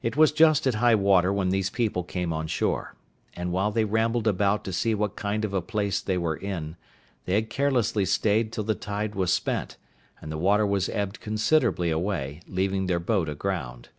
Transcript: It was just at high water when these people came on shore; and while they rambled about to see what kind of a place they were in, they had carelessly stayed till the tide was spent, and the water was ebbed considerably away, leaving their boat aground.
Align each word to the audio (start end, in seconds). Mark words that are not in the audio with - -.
It 0.00 0.16
was 0.16 0.32
just 0.32 0.66
at 0.66 0.76
high 0.76 0.94
water 0.94 1.30
when 1.30 1.50
these 1.50 1.68
people 1.68 2.04
came 2.04 2.32
on 2.32 2.46
shore; 2.46 2.94
and 3.34 3.52
while 3.52 3.70
they 3.70 3.84
rambled 3.84 4.26
about 4.26 4.64
to 4.64 4.72
see 4.72 4.94
what 4.94 5.14
kind 5.14 5.44
of 5.44 5.52
a 5.52 5.60
place 5.60 6.00
they 6.00 6.16
were 6.16 6.38
in, 6.38 6.76
they 7.26 7.34
had 7.34 7.50
carelessly 7.50 8.06
stayed 8.06 8.50
till 8.50 8.64
the 8.64 8.74
tide 8.74 9.14
was 9.14 9.30
spent, 9.30 9.76
and 10.22 10.32
the 10.32 10.38
water 10.38 10.66
was 10.66 10.88
ebbed 10.88 11.20
considerably 11.20 11.90
away, 11.90 12.40
leaving 12.46 12.86
their 12.86 12.98
boat 12.98 13.28
aground. 13.28 13.90